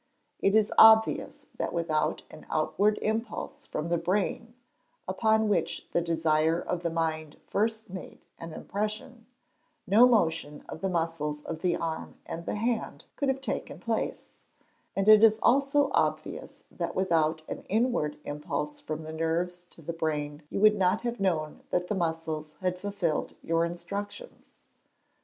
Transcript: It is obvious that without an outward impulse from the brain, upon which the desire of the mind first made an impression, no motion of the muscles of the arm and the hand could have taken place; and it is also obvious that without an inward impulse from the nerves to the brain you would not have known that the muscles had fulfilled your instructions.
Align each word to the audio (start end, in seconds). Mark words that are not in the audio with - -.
It 0.39 0.55
is 0.55 0.73
obvious 0.79 1.45
that 1.59 1.73
without 1.73 2.23
an 2.31 2.47
outward 2.49 2.97
impulse 3.03 3.67
from 3.67 3.89
the 3.89 3.99
brain, 3.99 4.55
upon 5.07 5.47
which 5.47 5.87
the 5.91 6.01
desire 6.01 6.59
of 6.59 6.81
the 6.81 6.89
mind 6.89 7.37
first 7.45 7.87
made 7.91 8.25
an 8.39 8.51
impression, 8.51 9.27
no 9.85 10.07
motion 10.07 10.65
of 10.67 10.81
the 10.81 10.89
muscles 10.89 11.43
of 11.43 11.61
the 11.61 11.75
arm 11.75 12.15
and 12.25 12.47
the 12.47 12.55
hand 12.55 13.05
could 13.15 13.29
have 13.29 13.41
taken 13.41 13.79
place; 13.79 14.29
and 14.95 15.07
it 15.07 15.21
is 15.23 15.37
also 15.43 15.91
obvious 15.93 16.63
that 16.71 16.95
without 16.95 17.43
an 17.47 17.61
inward 17.69 18.17
impulse 18.23 18.79
from 18.79 19.03
the 19.03 19.13
nerves 19.13 19.65
to 19.69 19.83
the 19.83 19.93
brain 19.93 20.41
you 20.49 20.59
would 20.59 20.77
not 20.77 21.01
have 21.01 21.19
known 21.19 21.61
that 21.69 21.89
the 21.89 21.93
muscles 21.93 22.55
had 22.61 22.79
fulfilled 22.79 23.35
your 23.43 23.63
instructions. 23.63 24.55